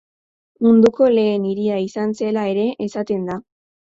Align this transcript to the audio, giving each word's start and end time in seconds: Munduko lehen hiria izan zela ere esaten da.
Munduko 0.67 1.09
lehen 1.15 1.45
hiria 1.49 1.77
izan 1.87 2.15
zela 2.21 2.45
ere 2.53 2.65
esaten 2.87 3.31
da. 3.33 3.37